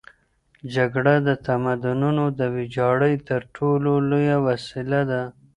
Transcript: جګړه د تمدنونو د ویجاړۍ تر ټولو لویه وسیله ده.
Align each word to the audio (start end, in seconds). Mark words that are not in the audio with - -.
جګړه 0.75 1.15
د 1.27 1.29
تمدنونو 1.47 2.23
د 2.39 2.41
ویجاړۍ 2.55 3.15
تر 3.29 3.41
ټولو 3.55 3.91
لویه 4.09 4.37
وسیله 4.47 5.01
ده. 5.11 5.23